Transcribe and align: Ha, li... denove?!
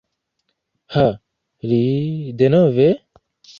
Ha, 0.95 1.03
li... 1.73 1.83
denove?! 2.43 2.91